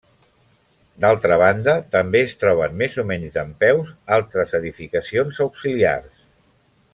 [1.03, 6.27] D'altra banda, també es troben més o menys dempeus altres edificacions auxiliars.